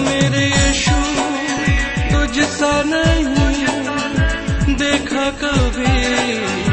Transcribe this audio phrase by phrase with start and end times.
[0.07, 0.99] मेरे यीशु
[2.13, 3.65] तुझसा नहीं
[4.75, 6.66] देखा कभी।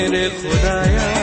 [0.00, 1.13] हूँ मेरे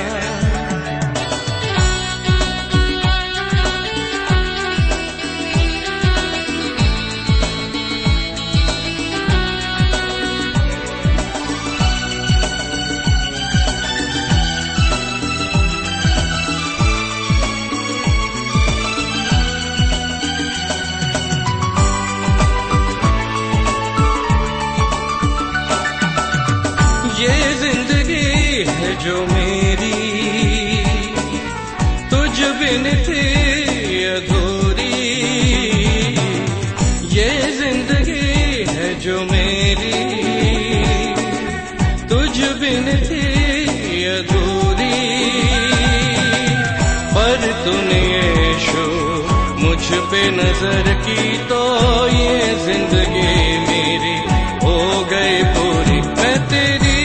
[50.32, 51.61] नज़र की तो
[52.09, 53.32] ये ज़िंदगी
[53.67, 54.17] मेरी
[54.64, 54.77] हो
[55.11, 57.02] गई पूरी। मैं तेरी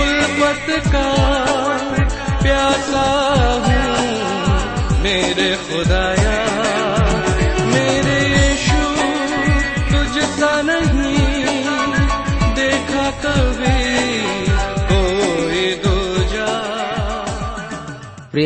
[0.00, 1.08] उल्फत का
[2.42, 3.06] प्यासा
[3.66, 6.05] हूँ, मेरे खुदाया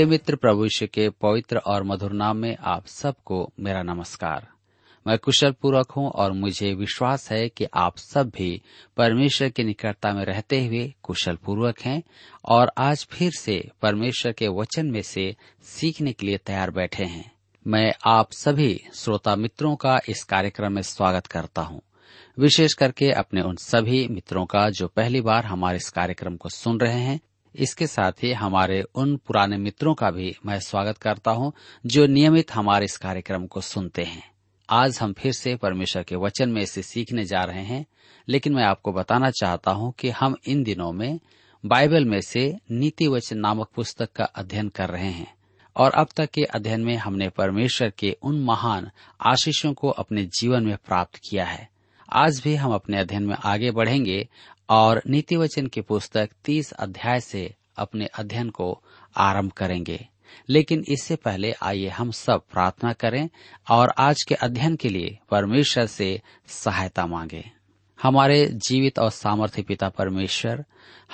[0.00, 4.49] प्रिय मित्र प्रभु यीशु के पवित्र और मधुर नाम में आप सबको मेरा नमस्कार।
[5.06, 8.62] मैं कुशल पूर्वक हूँ और मुझे विश्वास है कि आप सब भी
[8.97, 12.03] परमेश्वर की निकटता में रहते हुए कुशल पूर्वक हैं
[12.44, 17.32] और आज फिर से परमेश्वर के वचन में से सीखने के लिए तैयार बैठे हैं।
[17.67, 21.82] मैं आप सभी श्रोता मित्रों का इस कार्यक्रम में स्वागत करता हूँ।
[22.38, 26.81] विशेष करके अपने उन सभी मित्रों का जो पहली बार हमारे इस कार्यक्रम को सुन
[26.81, 27.21] रहे हैं
[27.55, 31.53] इसके साथ ही हमारे उन पुराने मित्रों का भी मैं स्वागत करता हूँ,
[31.87, 34.22] जो नियमित हमारे इस कार्यक्रम को सुनते हैं।
[34.69, 37.84] आज हम फिर से परमेश्वर के वचन में इसे सीखने जा रहे हैं,
[38.28, 41.19] लेकिन मैं आपको बताना चाहता हूँ कि हम इन दिनों में
[41.65, 45.32] बाइबल में से नीति वचन नामक पुस्तक का अध्ययन कर रहे हैं,
[45.77, 48.91] और अब तक के अध्ययन में हमने परमेश्वर के उन महान
[49.21, 51.69] आशीषों को अपने जीवन में प्राप्त किया है।
[52.09, 54.28] आज भी हम अपने अध्ययन में आगे बढ़ेंगे
[54.70, 58.82] और नीति वचन की पुस्तक तीस अध्याय से अपने अध्ययन को
[59.16, 60.08] आरंभ करेंगे।
[60.48, 63.28] लेकिन इससे पहले आइए हम सब प्रार्थना करें
[63.70, 67.50] और आज के अध्ययन के लिए परमेश्वर से सहायता मांगे।
[68.02, 70.64] हमारे जीवित और सामर्थ्य पिता परमेश्वर,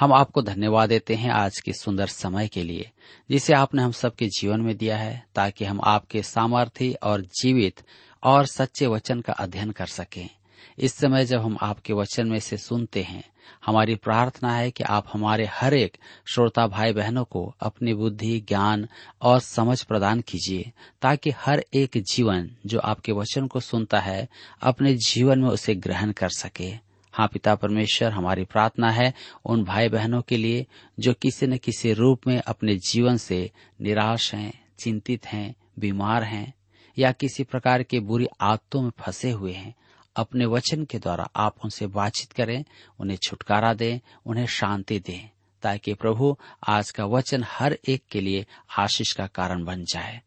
[0.00, 2.90] हम आपको धन्यवाद देते हैं आज के सुंदर समय के लिए,
[3.30, 7.82] जिसे आपने हम सबके जीवन में दिया है, ताकि हम आपके सामर्थ्य और जीवित
[8.22, 10.30] और सच्चे वचन का अध्ययन कर सकें।
[10.78, 13.24] इस समय जब हम आपके वचन में से सुनते हैं,
[13.66, 15.96] हमारी प्रार्थना है कि आप हमारे हर एक
[16.34, 18.88] श्रोता भाई बहनों को अपनी बुद्धि, ज्ञान
[19.22, 24.28] और समझ प्रदान कीजिए, ताकि हर एक जीवन जो आपके वचन को सुनता है,
[24.62, 29.14] अपने जीवन में उसे ग्रहण कर सके। हाँ पिता परमेश्वर, हमारी प्रार्थना है
[29.44, 30.66] उन भाई बहनों के लिए
[31.00, 33.50] जो किसी न किसी रूप में अपने जीवन से
[33.80, 36.54] निराश हैं, चिंतित हैं, बीमार हैं
[36.98, 39.74] या किसी प्रकार के बुरी आदतों में फंसे हुए हैं।
[40.16, 42.64] अपने वचन के द्वारा आप उनसे बातचीत करें,
[43.00, 45.30] उन्हें छुटकारा दें, उन्हें शांति दें,
[45.62, 46.36] ताकि प्रभु
[46.68, 48.46] आज का वचन हर एक के लिए
[48.78, 50.20] आशीष का कारण बन जाए।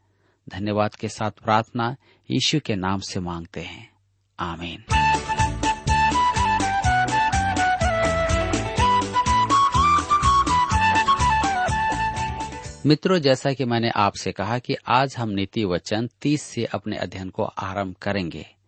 [0.50, 1.96] धन्यवाद के साथ प्रार्थना
[2.32, 3.92] यीशु के नाम से मांगते हैं।
[4.40, 4.84] आमीन।
[12.86, 17.30] मित्रों, जैसा कि मैंने आपसे कहा कि आज हम नीति वचन तीस से अपने अध्ययन
[17.30, 18.59] को आरंभ करेंगे।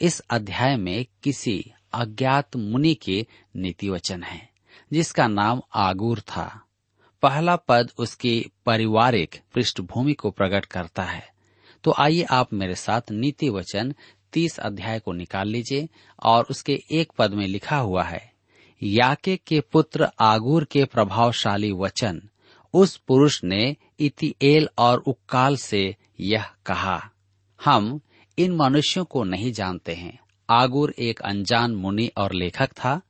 [0.00, 3.26] इस अध्याय में किसी अज्ञात मुनि के
[3.56, 4.48] नीति वचन है,
[4.92, 6.62] जिसका नाम आगूर था।
[7.22, 11.28] पहला पद उसकी पारिवारिक पृष्ठभूमि को प्रकट करता है।
[11.84, 13.94] तो आइए आप मेरे साथ नीति वचन
[14.32, 15.88] तीस अध्याय को निकाल लीजिए
[16.22, 18.32] और उसके एक पद में लिखा हुआ है,
[18.82, 22.22] याके के पुत्र आगूर के प्रभावशाली वचन,
[22.74, 27.10] उस पुरुष ने इतिएल और उक्काल से यह कहा,
[27.64, 28.00] हम
[28.38, 30.18] इन मनुष्यों को नहीं जानते हैं।
[30.50, 33.00] आगुर एक अनजान मुनि और लेखक था।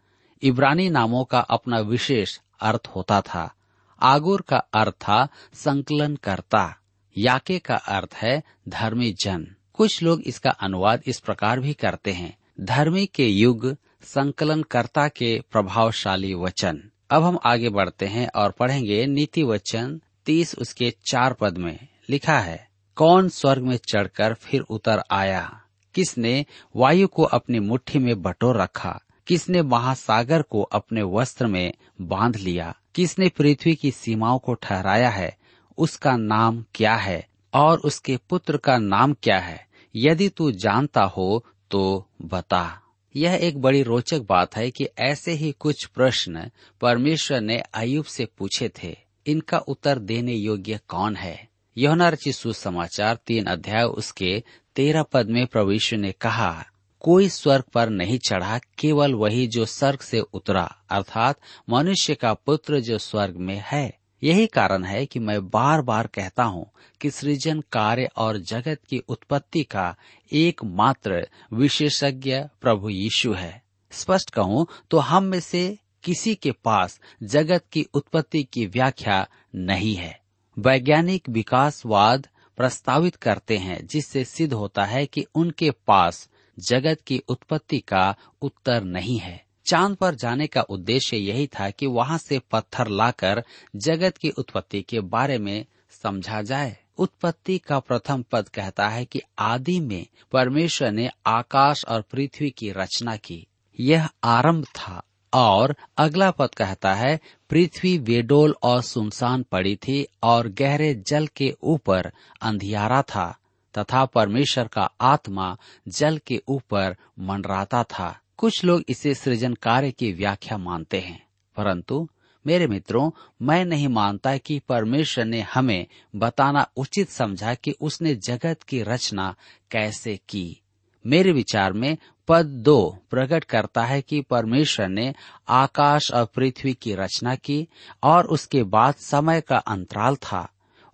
[0.43, 3.55] इब्रानी नामों का अपना विशेष अर्थ होता था।
[4.02, 6.76] आगुर का अर्थ था संकलन करता
[7.19, 12.37] याके का अर्थ है धर्मी जन। कुछ लोग इसका अनुवाद इस प्रकार भी करते हैं।
[12.61, 19.43] धर्मी के युग, संकलनकर्ता के प्रभावशाली वचन। अब हम आगे बढ़ते हैं और पढ़ेंगे नीति
[19.43, 22.66] वचन तीस उसके चार पद में। लिखा है
[22.96, 25.62] कौन स्वर्ग में चढ़कर फिर उतर आया?
[25.94, 26.46] किसने
[26.76, 29.00] वायु को अपनी मुट्ठी में बटोर रखा?
[29.26, 32.76] किसने महासागर को अपने वस्त्र में बाँध लिया?
[32.94, 35.37] किसने पृथ्वी की सीमाओं को ठहराया है?
[35.78, 37.28] उसका नाम क्या है?
[37.54, 39.66] और उसके पुत्र का नाम क्या है?
[39.96, 42.81] यदि तू जानता हो तो बता।
[43.16, 46.50] यह एक बड़ी रोचक बात है कि ऐसे ही कुछ प्रश्न
[46.81, 48.96] परमेश्वर ने अयुब से पूछे थे।
[49.26, 51.45] इनका उत्तर देने योग्य कौन है?
[51.78, 54.43] यौना रचित सुसमाचार तीन अध्याय उसके
[54.76, 56.64] तेरह पद में प्रभु ने कहा,
[57.00, 61.40] कोई स्वर्ग पर नहीं चढ़ा, केवल वही जो स्वर्ग से उतरा, अर्थात
[61.70, 66.43] मनुष्य का पुत्र जो स्वर्ग में है। यही कारण है कि मैं बार बार कहता
[66.43, 66.70] हूँ
[67.00, 69.96] कि सृजन कार्य और जगत की उत्पत्ति का
[70.32, 77.64] एकमात्र विशेषज्ञ प्रभु यीशु है। स्पष्ट कहूँ तो हम में से किसी के पास जगत
[77.72, 80.25] की उत्पत्ति की व्याख्या नहीं है।
[80.58, 87.79] वैज्ञानिक विकासवाद प्रस्तावित करते हैं, जिससे सिद्ध होता है कि उनके पास जगत की उत्पत्ति
[87.79, 92.88] का उत्तर नहीं है। चाँद पर जाने का उद्देश्य यही था कि वहाँ से पत्थर
[92.88, 93.44] लाकर
[93.76, 99.20] जगत की उत्पत्ति के बारे में समझा जाए। उत्पत्ति का प्रथम पद कहता है कि
[99.38, 103.47] आदि में परमेश्वर ने आकाश और पृथ्वी की रचना की।
[103.81, 107.20] यह आरंभ था। और अगला पद कहता है,
[107.50, 112.12] पृथ्वी बेडोल और सुनसान पड़ी थी और गहरे जल के ऊपर
[112.43, 113.38] अंधियारा था
[113.78, 115.56] तथा परमेश्वर का आत्मा
[115.88, 121.26] जल के ऊपर मंडराता था। कुछ लोग इसे सृजन कार्य की व्याख्या मानते हैं।
[121.56, 122.08] परंतु
[122.46, 123.11] मेरे मित्रों,
[123.43, 125.87] मैं नहीं मानता कि परमेश्वर ने हमें
[126.17, 129.34] बताना उचित समझा कि उसने जगत की रचना
[129.70, 130.62] कैसे की।
[131.06, 131.97] मेरे विचार में
[132.29, 135.14] पद दो प्रकट करता है कि परमेश्वर ने
[135.49, 137.69] आकाश और पृथ्वी की रचना की
[138.03, 140.53] और उसके बाद समय का अंतराल था।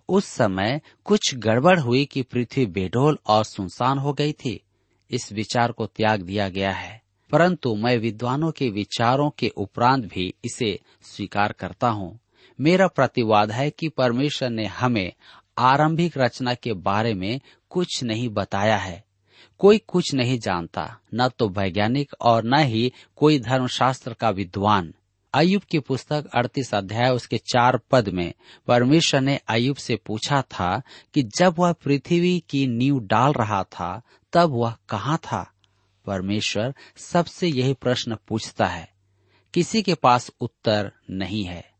[0.09, 4.61] उस समय कुछ गड़बड़ हुई कि पृथ्वी बेडोल और सुनसान हो गई थी।
[5.11, 7.01] इस विचार को त्याग दिया गया है।
[7.31, 12.19] परंतु मैं विद्वानों के विचारों के उपरांत भी इसे स्वीकार करता हूँ।
[12.61, 15.13] मेरा प्रतिवाद है कि परमेश्वर ने हमें
[15.57, 19.12] आरंभिक रचना के बारे में कुछ नहीं बताया है।
[19.59, 24.93] कोई कुछ नहीं जानता, न तो वैज्ञानिक और न ही कोई धर्मशास्त्र का विद्वान।
[25.33, 28.33] अयुब की पुस्तक अड़तीस अध्याय, उसके चार पद में
[28.67, 30.81] परमेश्वर ने अयुब से पूछा था
[31.13, 34.01] कि जब वह पृथ्वी की नींव डाल रहा था,
[34.33, 35.53] तब वह कहाँ था?
[36.05, 38.93] परमेश्वर सबसे यही प्रश्न पूछता है।
[39.53, 41.71] किसी के पास उत्तर नहीं है।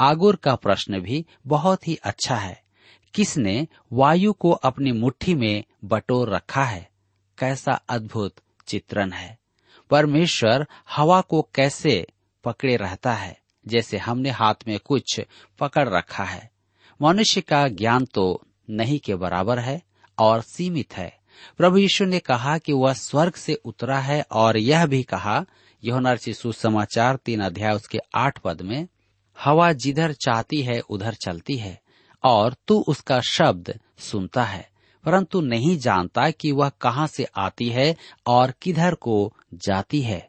[0.00, 2.62] आगुर का प्रश्न भी बहुत ही अच्छा है।
[3.14, 6.91] किसने वायु को अपनी मुट्ठी में बटोर रखा है?
[7.38, 8.34] कैसा अद्भुत
[8.66, 9.38] चित्रण है।
[9.90, 12.06] परमेश्वर हवा को कैसे
[12.44, 15.20] पकड़े रहता है, जैसे हमने हाथ में कुछ
[15.58, 16.50] पकड़ रखा है।
[17.02, 19.82] मनुष्य का ज्ञान तो नहीं के बराबर है
[20.18, 21.18] और सीमित है।
[21.56, 25.46] प्रभु यीशु ने कहा कि वह स्वर्ग से उतरा है और यह भी कहा
[25.84, 28.88] यहोनर्ची सुसमाचार तीन अध्याय उसके आठ पद में,
[29.40, 31.80] हवा जिधर चाहती है, उधर चलती है,
[32.24, 34.71] और तू उसका शब्द सुनता है।
[35.04, 40.28] परंतु नहीं जानता कि वह कहाँ से आती है और किधर को जाती है।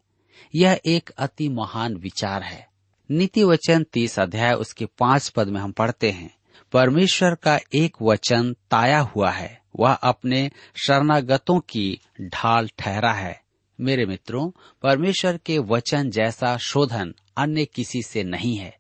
[0.55, 2.67] यह एक अति महान विचार है।
[3.11, 6.35] नीति वचन तीस अध्याय, उसके पाँच पद में हम पढ़ते हैं।
[6.71, 10.51] परमेश्वर का एक वचन ताया हुआ है। वह अपने
[10.87, 13.41] शरणागतों की ढाल ठहरा है।
[13.81, 14.51] मेरे मित्रों,
[14.81, 18.77] परमेश्वर के वचन जैसा शोधन अन्य किसी से नहीं है।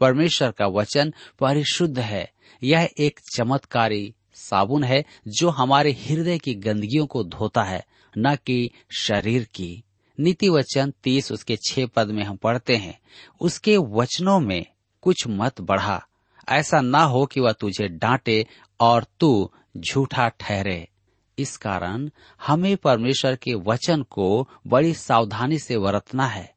[0.00, 2.32] परमेश्वर का वचन परिशुद्ध है।
[2.62, 7.84] यह एक चमत्कारी साबुन है जो हमारे हृदय की गंदगियों को धोता है,
[8.18, 9.84] न कि शरीर की।
[10.20, 12.98] नीति वचन तीस, उसके छह पद में हम पढ़ते हैं,
[13.40, 14.66] उसके वचनों में
[15.02, 16.06] कुछ मत बढ़ा।
[16.48, 18.46] ऐसा ना हो कि वह तुझे डांटे
[18.80, 20.88] और तू झूठा ठहरे।
[21.38, 22.10] इस कारण
[22.46, 26.54] हमें परमेश्वर के वचन को बड़ी सावधानी से बरतना है।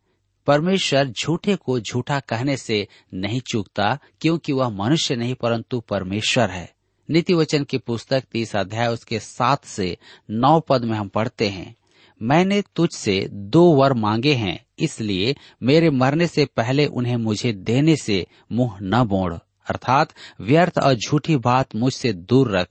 [0.47, 6.72] परमेश्वर झूठे को झूठा कहने से नहीं चूकता, क्योंकि वह मनुष्य नहीं, परंतु परमेश्वर है।
[7.09, 9.97] नीति वचन की पुस्तक तीस अध्याय, उसके सात से
[10.29, 11.75] नौ पद में हम पढ़ते हैं।
[12.21, 18.27] मैंने तुझसे दो वर मांगे हैं, इसलिए मेरे मरने से पहले उन्हें मुझे देने से
[18.51, 19.33] मुँह न मोड़।
[19.69, 22.67] अर्थात, व्यर्थ और झूठी बात मुझसे दूर रख।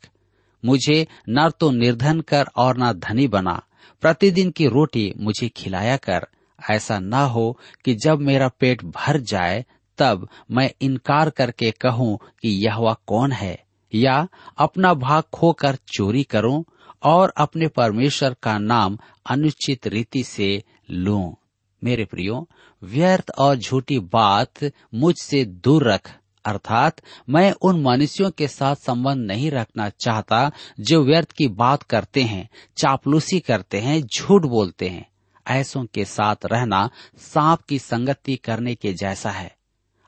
[0.65, 3.63] मुझे न तो निर्धन कर और न धनी बना।
[4.01, 6.27] प्रतिदिन की रोटी मुझे खिलाया कर।
[6.71, 9.65] ऐसा न हो कि जब मेरा पेट भर जाए,
[9.99, 13.62] तब मैं इनकार करके कहूँ कि यह वह कौन है।
[13.95, 16.65] या अपना भाग खोकर चोरी करूँ
[17.03, 18.99] और अपने परमेश्वर का नाम
[19.31, 21.37] अनुचित रीति से लूँ।
[21.85, 22.49] मेरे प्रियो,
[22.83, 24.53] व्यर्थ और झूठी बात
[24.95, 31.33] मुझसे दूर रख। अर्थात मैं उन मनुष्यों के साथ संबंध नहीं रखना चाहता जो व्यर्थ
[31.33, 35.13] की बात करते हैं, चापलूसी करते हैं, झूठ बोलते हैं।
[35.49, 39.57] ऐसों के साथ रहना सांप की संगति करने के जैसा है।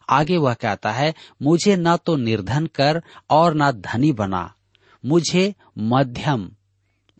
[0.08, 4.52] आगे वह कहता है, मुझे न तो निर्धन कर और न धनी बना,
[5.04, 6.50] मुझे मध्यम,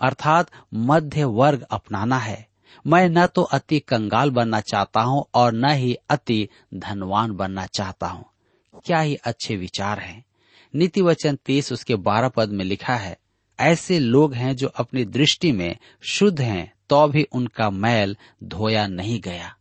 [0.00, 2.46] अर्थात मध्य वर्ग अपनाना है।
[2.84, 8.06] मैं न तो अति कंगाल बनना चाहता हूँ और न ही अति धनवान बनना चाहता
[8.06, 8.24] हूँ।
[8.84, 10.24] क्या ही अच्छे विचार हैं?
[10.74, 13.16] नीति वचन तीस उसके बारह पद में लिखा है,
[13.58, 19.20] ऐसे लोग हैं जो अपनी दृष्टि में शुद्ध हैं तो भी उनका मैल धोया नहीं
[19.20, 19.54] गया।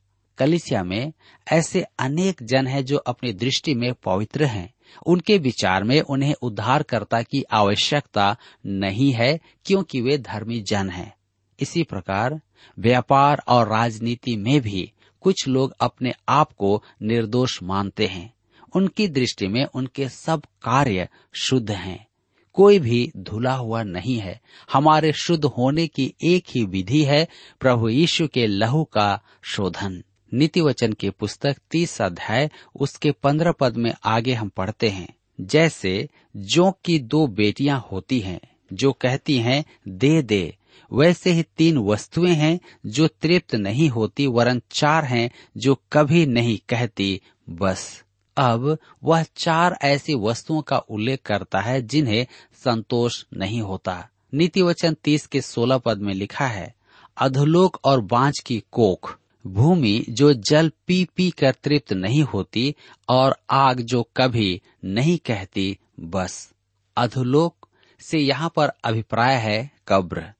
[0.44, 1.14] कलिसिया में
[1.52, 4.74] ऐसे अनेक जन हैं जो अपनी दृष्टि में पवित्र हैं।
[5.06, 11.16] उनके विचार में उन्हें उद्धारकर्ता की आवश्यकता नहीं है, क्योंकि वे धर्मी जन हैं।
[11.60, 12.42] इसी प्रकार,
[12.80, 18.34] व्यापार और राजनीति में भी कुछ लोग अपने आप को निर्दोष मानते हैं।
[18.76, 22.08] उनकी दृष्टि में उनके सब कार्य शुद्ध हैं।
[22.54, 24.42] कोई भी धुला हुआ नहीं है।
[24.74, 27.28] हमारे शुद्ध होने की एक ही विधि है
[27.60, 33.78] प्रभु यीशु के लहू का शोधन। नीति वचन की पुस्तक तीस अध्याय, उसके पंद्रह पद
[33.78, 38.40] में आगे हम पढ़ते हैं। जैसे जो की दो बेटियाँ होती हैं,
[38.74, 40.58] जो कहती हैं, दे दे।
[40.94, 46.60] वैसे ही तीन वस्तुएँ हैं, जो तृप्त नहीं होती, वरन चार हैं, जो कभी नहीं
[46.70, 48.04] कहती, बस।
[48.38, 54.94] अब, वह चार ऐसी वस्तुओं का उल्लेख करता है, जिन्हें संतोष नहीं होता। नीति वचन
[54.94, 56.76] तीस के सोलह पद में लिखा है,
[57.18, 62.76] अधोलोक और बांझ की कोख। भूमि जो जल पी पी कर तृप्त नहीं होती
[63.10, 66.52] और आग जो कभी नहीं कहती, बस।
[66.98, 67.68] अधोलोक
[68.00, 70.32] से यहाँ पर अभिप्राय है कब्र।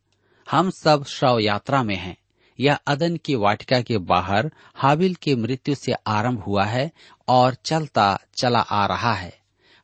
[0.52, 2.18] हम सब शव यात्रा में हैं।
[2.60, 6.92] यह अदन की वाटिका के बाहर हाबिल की मृत्यु से आरंभ हुआ है
[7.28, 9.34] और चलता चला आ रहा है।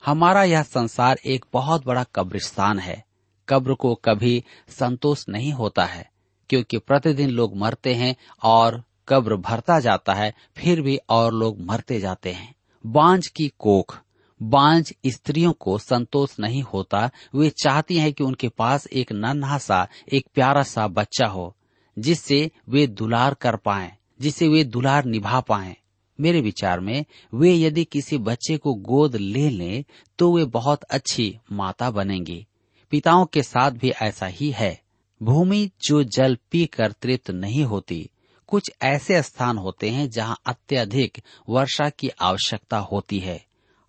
[0.06, 3.04] हमारा यह संसार एक बहुत बड़ा कब्रिस्तान है।
[3.50, 6.12] कब्र को कभी संतोष नहीं होता है,
[6.50, 12.00] क्योंकि प्रतिदिन लोग मरते हैं और कब्र भरता जाता है, फिर भी और लोग मरते
[12.00, 14.00] जाते हैं। बांझ की कोख।
[14.42, 19.88] बांझ स्त्रियों को संतोष नहीं होता। वे चाहती हैं कि उनके पास एक नन्हा सा,
[20.14, 21.56] एक प्यारा सा बच्चा हो,
[22.00, 25.78] जिससे वे दुलार कर पाए जिसे वे दुलार निभा पाए।
[26.20, 29.84] मेरे विचार में, वे यदि किसी बच्चे को गोद ले लें
[30.18, 32.48] तो वे बहुत अच्छी माता बनेंगी।
[32.92, 34.82] पिताओं के साथ भी ऐसा ही है।
[35.24, 38.10] भूमि जो जल पी कर तृप्त नहीं होती
[38.50, 43.46] कुछ ऐसे स्थान होते हैं जहाँ अत्यधिक वर्षा की आवश्यकता होती है।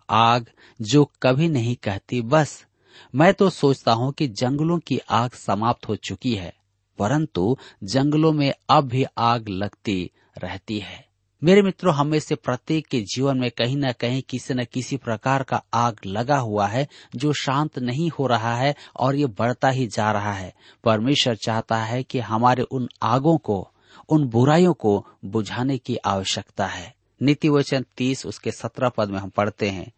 [0.09, 0.45] आग
[0.81, 2.65] जो कभी नहीं कहती, बस,
[3.15, 6.53] मैं तो सोचता हूँ कि जंगलों की आग समाप्त हो चुकी है,
[6.99, 11.11] परंतु जंगलों में अब भी आग लगती रहती है।
[11.43, 15.43] मेरे मित्रों, हमें से प्रत्येक के जीवन में कहीं न कहीं किसी न किसी प्रकार
[15.43, 19.87] का आग लगा हुआ है, जो शांत नहीं हो रहा है और ये बढ़ता ही
[19.87, 20.53] जा रहा है।
[20.83, 23.70] परमेश्वर चाहता है कि हमारे उन आगों को
[24.11, 29.29] उन बुराइयों को बुझाने की आवश्यकता है। नीति वचन तीस उसके सत्रह पद में हम
[29.29, 29.91] पढ़ते हैं।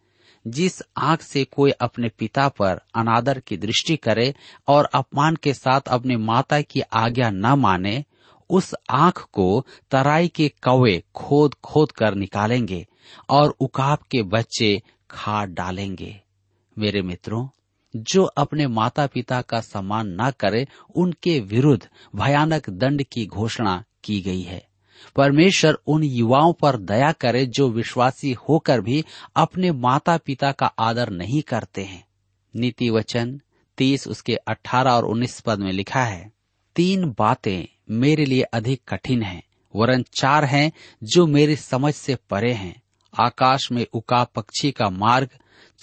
[0.48, 4.36] जिस आँख से कोई अपने पिता पर अनादर की दृष्टि करे
[4.68, 8.06] और अपमान के साथ अपनी माता की आज्ञा न माने,
[8.50, 12.88] उस आँख को तराई के कौवे खोद खोद कर निकालेंगे
[13.30, 16.22] और उकाब के बच्चे खा डालेंगे।
[16.78, 17.48] मेरे मित्रों,
[17.96, 24.22] जो अपने माता पिता का सम्मान न करे, उनके विरुद्ध भयानक दंड की घोषणा की
[24.22, 24.68] गई है।
[25.16, 29.06] परमेश्वर उन युवाओं पर दया करे जो विश्वासी होकर भी
[29.36, 32.06] अपने माता पिता का आदर नहीं करते हैं।
[32.56, 33.42] नीति वचन
[33.78, 36.32] तीस उसके अठारह और उन्नीस पद में लिखा है,
[36.76, 39.44] तीन बातें मेरे लिए अधिक कठिन हैं,
[39.76, 40.72] वरन चार हैं
[41.04, 42.82] जो मेरी समझ से परे हैं।
[43.22, 45.30] आकाश में उका पक्षी का मार्ग,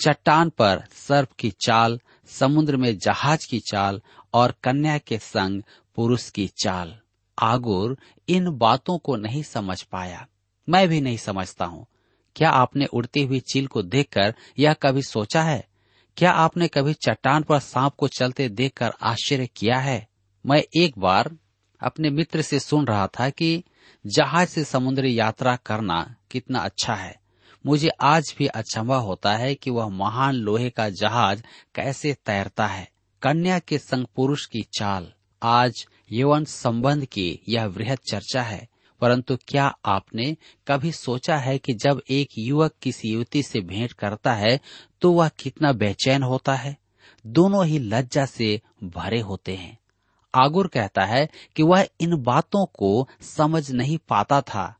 [0.05, 4.00] चट्टान पर सर्प की चाल, समुद्र में जहाज़ की चाल
[4.35, 5.62] और कन्या के संग
[5.97, 7.00] पुरुष की चाल।
[7.40, 10.26] आगुर इन बातों को नहीं समझ पाया।
[10.68, 11.87] मैं भी नहीं समझता हूँ।
[12.37, 15.68] क्या आपने उड़ती हुई चील को देखकर यह कभी सोचा है?
[16.16, 20.09] क्या आपने कभी चट्टान पर सांप को चलते देखकर आश्चर्य किया है?
[20.47, 21.37] मैं एक बार
[21.80, 23.64] अपने मित्र से सुन रहा था कि
[24.06, 27.20] जहाज़ से समुद्री यात्रा करना कितना अच्छा है।
[27.66, 31.42] मुझे आज भी अचंभा होता है कि वह महान लोहे का जहाज़
[31.75, 32.90] कैसे तैरता है।
[33.23, 38.69] कन्या के संग पुरुष की चाल। आज यौवन संबंध की यह वृहद चर्चा है,
[39.00, 40.37] परंतु क्या आपने
[40.69, 44.59] कभी सोचा है कि जब एक युवक किसी युवती से भेंट करता है
[45.00, 46.76] तो वह कितना बेचैन होता है?
[47.26, 49.79] दोनों ही लज्जा से भरे होते हैं।
[50.35, 54.75] आगुर कहता है कि वह इन बातों को समझ नहीं पाता था।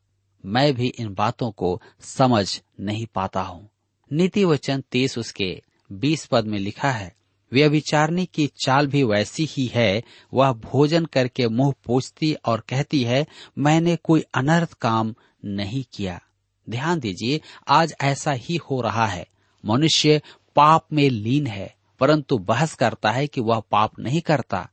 [0.47, 3.69] मैं भी इन बातों को समझ नहीं पाता हूँ।
[4.11, 7.15] नीति वचन तीस उसके बीस पद में लिखा है
[7.53, 10.03] व्यभिचारणी की चाल भी वैसी ही है।
[10.35, 13.27] वह भोजन करके मुँह पोछती और कहती है,
[13.59, 15.15] मैंने कोई अनर्थ काम
[15.45, 16.21] नहीं किया।
[16.71, 19.27] ध्यान दीजिए, आज ऐसा ही हो रहा है।
[19.67, 20.23] मनुष्य
[20.57, 24.69] पाप में लीन है, परंतु बहस करता है कि वह पाप नहीं करता।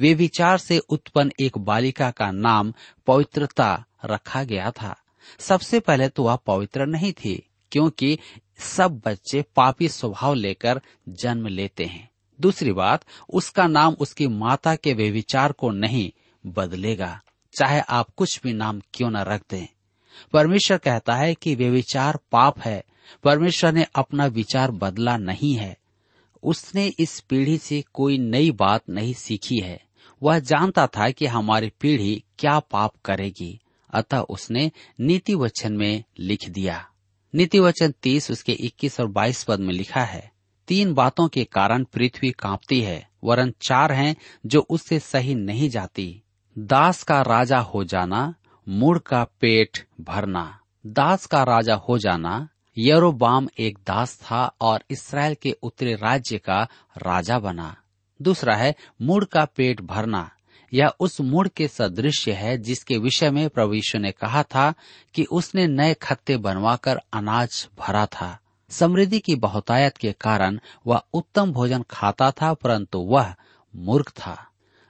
[0.00, 2.74] वे विचार से उत्पन्न एक बालिका का नाम
[3.06, 4.96] पवित्रता रखा गया था।
[5.38, 8.18] सबसे पहले तो वह पवित्र नहीं थी, क्योंकि
[8.58, 12.11] सब बच्चे पापी स्वभाव लेकर जन्म लेते हैं।
[12.42, 16.12] दूसरी बात, उसका नाम उसकी माता के वे विचार को नहीं
[16.46, 17.20] बदलेगा।
[17.58, 19.66] चाहे आप कुछ भी नाम क्यों न रख दें।
[20.32, 22.84] परमेश्वर कहता है कि वे विचार पाप है।
[23.24, 25.78] परमेश्वर ने अपना विचार बदला नहीं है।
[26.42, 29.84] उसने इस पीढ़ी से कोई नई बात नहीं सीखी है।
[30.22, 33.60] वह जानता था कि हमारी पीढ़ी क्या पाप करेगी।
[33.94, 36.88] अतः उसने नीति वचन में लिख दिया।
[37.34, 40.31] नीति वचन तीस उसके इक्कीस और बाईस पद में लिखा है।
[40.68, 46.22] तीन बातों के कारण पृथ्वी कांपती है, वरन चार हैं जो उससे सही नहीं जाती।
[46.58, 48.34] दास का राजा हो जाना,
[48.68, 52.48] मूड का पेट भरना। दास का राजा हो जाना,
[52.78, 56.62] यरोबाम एक दास था और इसराइल के उत्तरी राज्य का
[56.98, 57.76] राजा बना।
[58.22, 60.30] दूसरा है, मूड का पेट भरना।
[60.74, 64.74] यह उस मूड के सदृश्य है जिसके विषय में प्रभु यीशु ने कहा था
[65.14, 68.38] कि उसने नए खत्ते बनवाकर अनाज भरा था।
[68.72, 73.34] समृद्धि की बहुतायत के कारण वह उत्तम भोजन खाता था, परंतु वह
[73.74, 74.36] मूर्ख था।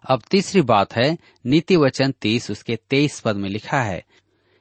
[0.04, 4.04] अब तीसरी बात है नीति वचन तीस उसके तेईस पद में लिखा है,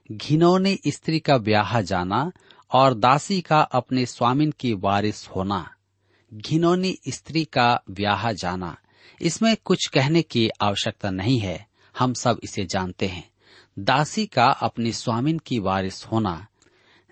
[0.09, 2.31] घिनौनी स्त्री का ब्याह जाना
[2.71, 5.67] और दासी का अपने स्वामिन की वारिस होना,
[6.31, 8.75] घिनौनी स्त्री का ब्याह जाना।
[9.21, 13.29] इसमें कुछ कहने की आवश्यकता नहीं है, हम सब इसे जानते हैं।
[13.79, 16.45] दासी का अपने स्वामिन की वारिस होना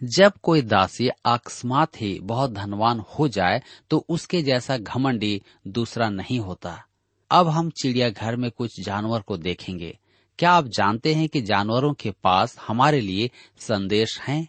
[0.04, 6.40] जब कोई दासी अकस्मात ही बहुत धनवान हो जाए तो उसके जैसा घमंडी दूसरा नहीं
[6.40, 6.86] होता।
[7.32, 9.98] अब हम चिड़ियाघर में कुछ जानवर को देखेंगे।
[10.40, 14.48] क्या आप जानते हैं कि जानवरों के पास हमारे लिए संदेश हैं?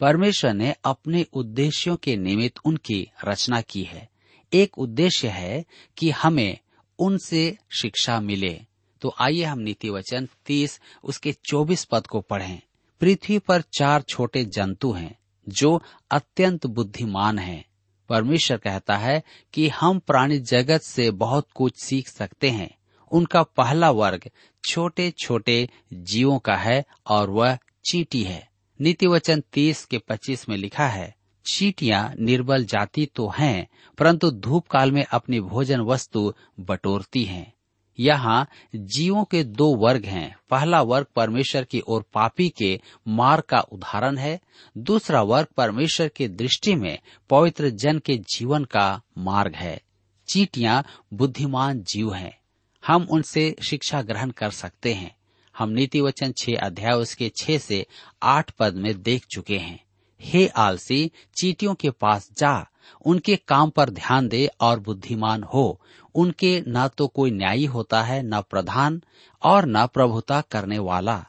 [0.00, 4.08] परमेश्वर ने अपने उद्देश्यों के निमित्त उनकी रचना की है।
[4.52, 5.64] एक उद्देश्य है
[5.96, 6.58] कि हमें
[6.98, 8.60] उनसे शिक्षा मिले।
[9.00, 12.62] तो आइए हम नीति वचन तीस, उसके चौबीस पद को पढ़ें।
[13.00, 17.64] पृथ्वी पर चार छोटे जंतु हैं, जो अत्यंत बुद्धिमान हैं।
[18.08, 22.70] परमेश्वर कहता है कि हम प्राणी जगत से बहुत कुछ सीख सकते हैं।
[23.12, 24.30] उनका पहला वर्ग
[24.64, 28.48] छोटे छोटे जीवों का है और वह चींटी है।
[28.80, 31.14] नीति वचन तीस के पच्चीस में लिखा है,
[31.46, 37.52] चीटियाँ निर्बल जाति तो हैं, परंतु धूप काल में अपनी भोजन वस्तु बटोरती हैं।
[38.00, 43.60] यहाँ जीवों के दो वर्ग हैं। पहला वर्ग परमेश्वर की ओर पापी के मार्ग का
[43.60, 44.40] उदाहरण है।
[44.78, 46.98] दूसरा वर्ग परमेश्वर की दृष्टि में
[47.30, 49.82] पवित्र जन के जीवन का मार्ग है।
[50.28, 50.84] चीटियाँ
[51.14, 52.38] बुद्धिमान जीव हैं।
[52.86, 55.16] हम उनसे शिक्षा ग्रहण कर सकते हैं।
[55.58, 57.86] हम नीति वचन छह अध्याय उसके छह से
[58.22, 59.84] आठ पद में देख चुके हैं।
[60.20, 62.66] हे आलसी, चीटियों के पास जा।
[63.06, 65.80] उनके काम पर ध्यान दे और बुद्धिमान हो।
[66.14, 69.02] उनके न तो कोई न्यायी होता है, न प्रधान
[69.42, 71.24] और न प्रभुता करने वाला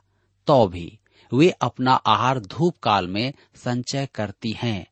[0.47, 0.97] तो भी
[1.33, 4.85] वे अपना आहार धूप काल में संचय करती हैं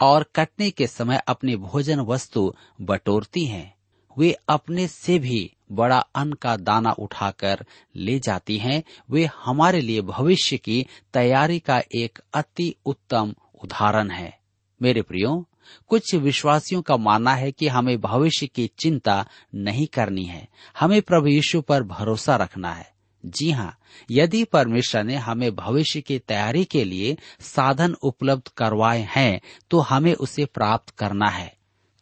[0.00, 3.74] और कटने के समय अपनी भोजन वस्तु बटोरती हैं।
[4.18, 7.64] वे अपने से भी बड़ा अन्न का दाना उठाकर
[7.96, 14.38] ले जाती हैं। वे हमारे लिए भविष्य की तैयारी का एक अति उत्तम उदाहरण है।
[14.82, 15.46] मेरे प्रियो
[15.88, 20.48] कुछ विश्वासियों का मानना है कि हमें भविष्य की चिंता नहीं करनी है।
[20.80, 22.92] हमें प्रभु यीशु पर भरोसा रखना है।
[23.26, 23.78] जी हाँ
[24.10, 30.14] यदि परमेश्वर ने हमें भविष्य की तैयारी के लिए साधन उपलब्ध करवाए हैं तो हमें
[30.14, 31.56] उसे प्राप्त करना है।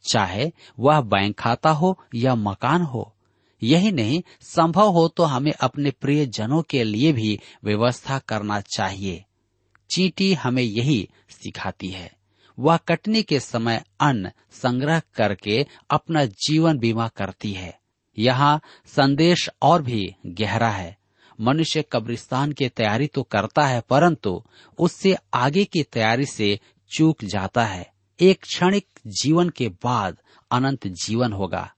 [0.05, 3.15] चाहे वह बैंक खाता हो या मकान हो।
[3.63, 9.25] यही नहीं, संभव हो तो हमें अपने प्रिय जनों के लिए भी व्यवस्था करना चाहिए।
[9.91, 12.20] चींटी हमें यही सिखाती है।
[12.61, 17.79] वह कटने के समय अन्न संग्रह करके अपना जीवन बीमा करती है।
[18.19, 20.99] यहाँ संदेश और भी गहरा है।
[21.41, 24.45] मनुष्य कब्रिस्तान की तैयारी तो करता है, परंतु
[24.79, 30.19] उससे आगे की तैयारी से चूक जाता है। एक क्षणिक जीवन के बाद
[30.51, 31.73] अनंत जीवन होगा।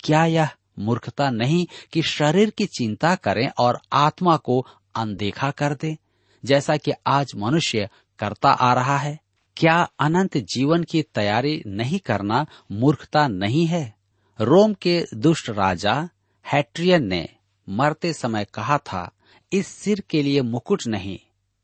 [0.00, 5.98] क्या यह मूर्खता नहीं कि शरीर की चिंता करें और आत्मा को अनदेखा कर दे?
[6.44, 9.23] जैसा कि आज मनुष्य करता आ रहा है।
[9.56, 13.94] क्या अनंत जीवन की तैयारी नहीं करना मूर्खता नहीं है?
[14.40, 16.08] रोम के दुष्ट राजा
[16.52, 17.28] हैट्रियन ने
[17.68, 19.10] मरते समय कहा था,
[19.52, 21.18] इस सिर के लिए मुकुट नहीं,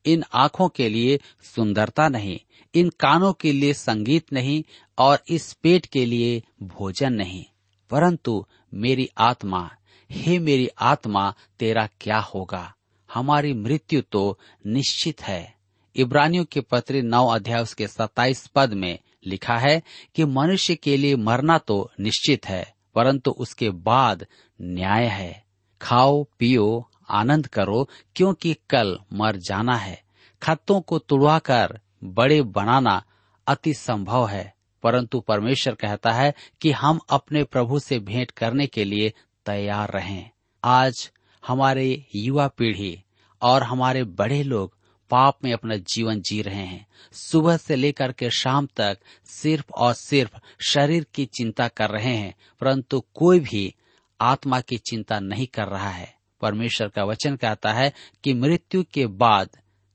[0.07, 2.41] इन आँखों के लिए सुंदरता नहीं,
[2.75, 4.65] इन कानों के लिए संगीत नहीं,
[4.99, 7.45] और इस पेट के लिए भोजन नहीं।
[7.91, 9.71] परंतु मेरी आत्मा,
[10.11, 12.75] हे मेरी आत्मा, तेरा क्या होगा?
[13.15, 15.60] हमारी मृत्यु तो निश्चित है।
[15.97, 19.83] इब्रानियों के पत्र नौ अध्याय उसके सत्ताईस पद में लिखा है
[20.15, 24.27] कि मनुष्य के लिए मरना तो निश्चित है, परंतु उसके बाद
[24.61, 25.45] न्याय है।
[25.83, 30.03] खाओ, पियो, आनंद करो, क्योंकि कल मर जाना है।
[30.43, 33.03] खतों को तुड़वा कर बड़े बनाना
[33.47, 38.85] अति संभव है, परंतु परमेश्वर कहता है कि हम अपने प्रभु से भेंट करने के
[38.85, 39.13] लिए
[39.47, 40.31] तैयार रहें।
[40.65, 41.11] आज
[41.47, 43.03] हमारे युवा पीढ़ी
[43.43, 44.77] और हमारे बड़े लोग
[45.11, 49.95] पाप में अपना जीवन जी रहे हैं। सुबह से लेकर के शाम तक सिर्फ़ और
[49.95, 53.75] सिर्फ़ शरीर की चिंता कर रहे हैं, परंतु कोई भी
[54.21, 57.93] आत्मा की चिंता नहीं कर रहा है। परमेश्वर का वचन कहता है
[58.25, 59.49] कि मृत्यु के बाद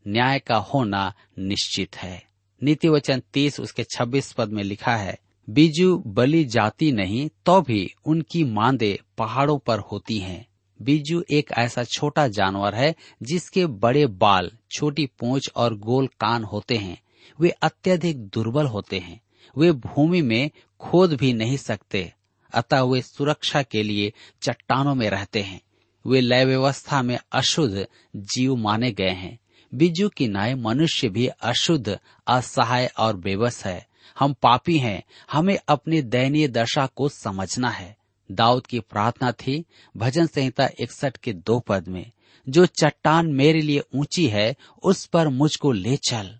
[0.07, 2.23] न्याय का होना निश्चित है।
[2.63, 7.93] नीति वचन तीस, उसके छब्बीस पद में लिखा है, बीजू बलि जाती नहीं तो भी
[8.05, 10.47] उनकी मांदे पहाड़ों पर होती हैं।
[10.81, 16.77] बीजू एक ऐसा छोटा जानवर है जिसके बड़े बाल, छोटी पूंछ और गोल कान होते
[16.77, 17.01] हैं।
[17.39, 19.21] वे अत्यधिक दुर्बल होते हैं।
[19.57, 22.13] वे भूमि में खोद भी नहीं सकते,
[22.53, 25.61] अतः वे सुरक्षा के लिए चट्टानों में रहते हैं।
[26.07, 29.39] वे लय व्यवस्था में अशुद्ध जीव माने गए हैं।
[29.75, 33.87] बिजू की नाय मनुष्य भी अशुद्ध, असहाय और बेबस है।
[34.19, 37.97] हम पापी हैं। हमें अपनी दयनीय दशा को समझना है।
[38.31, 39.65] दाऊद की प्रार्थना थी,
[39.97, 42.11] भजन संहिता इकसठ के दो पद में,
[42.49, 46.39] जो चट्टान मेरे लिए ऊँची है, उस पर मुझको ले चल।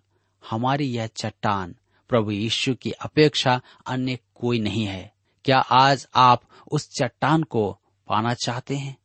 [0.50, 1.74] हमारी यह चट्टान
[2.08, 5.12] प्रभु यीशु की अपेक्षा अन्य कोई नहीं है।
[5.44, 8.96] क्या आज आप उस चट्टान को पाना चाहते हैं?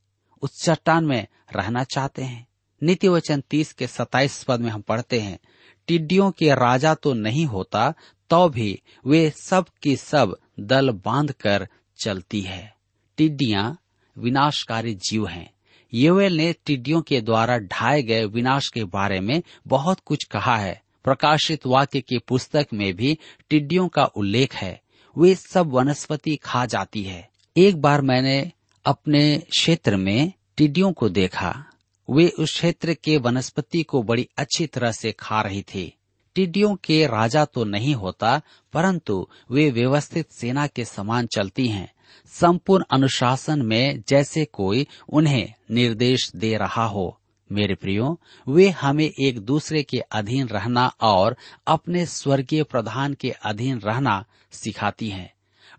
[0.42, 2.48] उस चट्टान में रहना चाहते हैं?
[2.84, 5.40] नीति वचन तीस के सताइस पद में हम पढ़ते हैं,
[5.88, 7.94] टिड्डियों के राजा तो नहीं होता
[8.30, 11.68] तो भी वे सब की सब दल बाँध कर
[12.02, 12.76] चलती है।
[13.18, 13.78] टिड्डियाँ
[14.18, 15.54] विनाशकारी जीव हैं।
[15.94, 20.82] योवेल ने टिड्डियों के द्वारा ढाए गए विनाश के बारे में बहुत कुछ कहा है।
[21.04, 23.18] प्रकाशित वाक्य की पुस्तक में भी
[23.50, 24.82] टिड्डियों का उल्लेख है।
[25.18, 28.52] वे सब वनस्पति खा जाती है। एक बार मैंने
[28.86, 31.66] अपने क्षेत्र में टिड्डियों को देखा।
[32.10, 35.98] वे उस क्षेत्र के वनस्पति को बड़ी अच्छी तरह से खा रही थी।
[36.36, 38.42] टिड्डियों के राजा तो नहीं होता,
[38.74, 41.92] परंतु वे व्यवस्थित सेना के समान चलती हैं।
[42.28, 47.18] संपूर्ण अनुशासन में जैसे कोई उन्हें निर्देश दे रहा हो।
[47.52, 53.80] मेरे प्रियो, वे हमें एक दूसरे के अधीन रहना और अपने स्वर्गीय प्रधान के अधीन
[53.80, 55.34] रहना सिखाती हैं।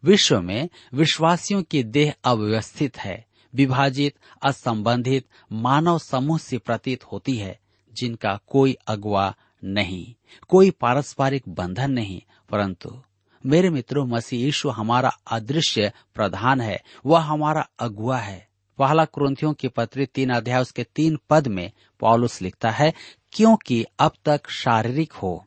[0.05, 7.61] विश्व में विश्वासियों की देह अव्यवस्थित है, विभाजित, असंबंधित, मानव समूह से प्रतीत होती है,
[7.95, 10.15] जिनका कोई अगुआ नहीं।
[10.49, 12.21] कोई पारस्परिक बंधन नहीं,
[12.51, 13.01] परंतु
[13.45, 18.47] मेरे मित्रों, मसीह यीशु हमारा अदृश्य प्रधान है, वह हमारा अगुआ है।
[18.79, 21.71] पहला क्रंथियों की पत्री तीन अध्याय उसके तीन पद में
[22.01, 22.93] पॉलुस लिखता है,
[23.33, 25.45] क्योंकि अब तक शारीरिक हो,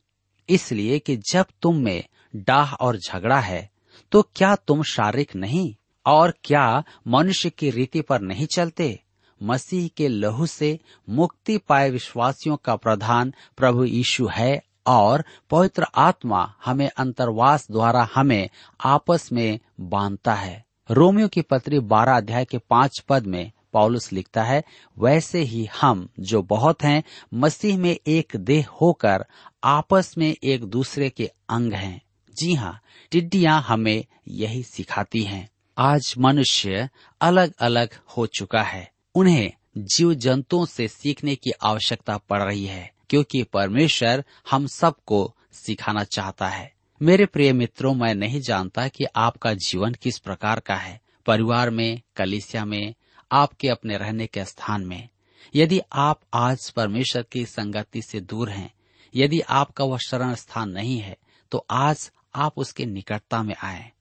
[0.50, 2.04] इसलिए कि जब तुम में
[2.36, 3.70] डाह और झगड़ा है
[4.12, 5.74] तो क्या तुम शारीरिक नहीं?
[6.06, 9.00] और क्या मनुष्य की रीति पर नहीं चलते?
[9.46, 10.80] मसीह के लहू से
[11.10, 18.50] मुक्ति पाए विश्वासियों का प्रधान प्रभु यीशु है और पवित्र आत्मा हमें अंतर्वास द्वारा हमें
[18.86, 24.44] आपस में बांधता है। रोमियो की पत्री बारह अध्याय के पाँच पद में पौलुस लिखता
[24.44, 24.64] है,
[25.00, 27.04] वैसे ही हम जो बहुत हैं,
[27.34, 29.26] मसीह में एक देह होकर
[29.64, 32.02] आपस में एक दूसरे के अंग हैं।
[32.42, 32.82] जी हाँ
[33.12, 36.90] टिड्डियाँ हमें यही सिखाती हैं। आज मनुष्य
[37.22, 42.92] अलग अलग हो चुका है। उन्हें जीव जंतुओं से सीखने की आवश्यकता पड़ रही है,
[43.10, 49.54] क्योंकि परमेश्वर हम सबको सिखाना चाहता है। मेरे प्रिय मित्रों, मैं नहीं जानता कि आपका
[49.54, 52.94] जीवन किस प्रकार का है। परिवार में, कलिसिया में,
[53.32, 55.10] आपके अपने रहने के स्थान में।
[55.56, 58.74] यदि आप आज परमेश्वर की संगति से दूर हैं,
[59.16, 61.18] यदि आपका वह शरण स्थान नहीं है
[61.52, 63.92] तो आज आप उसके निकटता में आए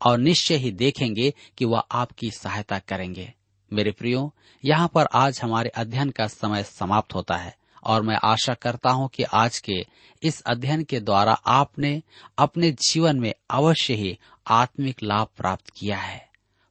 [0.00, 3.32] और निश्चय ही देखेंगे कि वह आपकी सहायता करेंगे।
[3.72, 4.32] मेरे प्रियो,
[4.64, 9.08] यहाँ पर आज हमारे अध्ययन का समय समाप्त होता है, और मैं आशा करता हूँ
[9.08, 9.80] कि आज के
[10.22, 12.02] इस अध्ययन के द्वारा आपने
[12.38, 16.20] अपने जीवन में अवश्य ही आत्मिक लाभ प्राप्त किया है।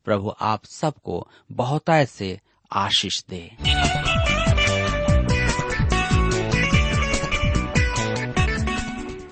[0.08, 2.40] प्रभु आप सबको बहुतायत से
[2.72, 3.50] आशीष दे।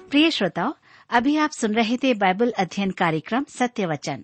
[0.10, 0.74] प्रिय श्रोताओ,
[1.10, 4.24] अभी आप सुन रहे थे बाइबल अध्ययन कार्यक्रम सत्य वचन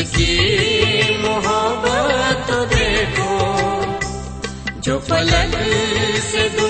[0.00, 3.32] उसकी मोहब्बत देखो
[4.80, 5.56] जो पलक
[6.30, 6.69] से दुनिया